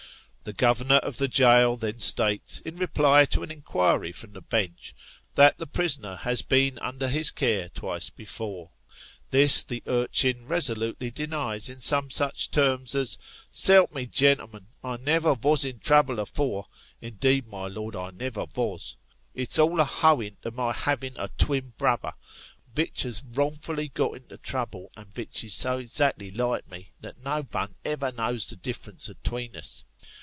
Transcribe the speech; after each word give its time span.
The 0.43 0.53
governor 0.53 0.95
of 0.95 1.17
the 1.17 1.27
jail 1.27 1.77
then 1.77 1.99
states, 1.99 2.61
in 2.61 2.77
reply 2.77 3.25
to 3.25 3.43
an 3.43 3.51
inquiry 3.51 4.11
from 4.11 4.31
the 4.33 4.41
Bench, 4.41 4.95
that 5.35 5.59
the 5.59 5.67
prisoner 5.67 6.15
has 6.15 6.41
been 6.41 6.79
under 6.79 7.07
his 7.07 7.29
care 7.29 7.69
twice 7.69 8.09
before. 8.09 8.71
This 9.29 9.61
the 9.61 9.83
urchin 9.85 10.47
resolutely 10.47 11.11
denies 11.11 11.69
in 11.69 11.79
some 11.79 12.09
such 12.09 12.49
terms 12.49 12.95
as" 12.95 13.19
S'elp 13.51 13.93
me, 13.93 14.07
gen'lm'n, 14.07 14.65
I 14.83 14.97
never 14.97 15.35
vos 15.35 15.63
in 15.63 15.77
trouble 15.77 16.19
afore 16.19 16.65
indeed, 17.01 17.45
my 17.47 17.67
Lord, 17.67 17.95
I 17.95 18.09
never 18.09 18.47
vos. 18.47 18.97
It's 19.35 19.59
all 19.59 19.79
a 19.79 19.85
howen 19.85 20.37
to 20.41 20.49
my 20.49 20.73
having 20.73 21.13
a 21.17 21.27
twin 21.37 21.71
brother, 21.77 22.13
vich 22.73 23.03
has 23.03 23.23
wrongfully 23.35 23.89
got 23.89 24.15
into 24.17 24.39
trouble, 24.39 24.91
and 24.97 25.05
vich 25.13 25.43
is 25.43 25.53
so 25.53 25.77
exactly 25.77 26.31
like 26.31 26.67
me, 26.67 26.93
that 26.99 27.23
no 27.23 27.43
vun 27.43 27.75
ever 27.85 28.11
knows 28.13 28.49
the 28.49 28.55
difference 28.55 29.07
atween 29.07 29.55
us." 29.55 29.83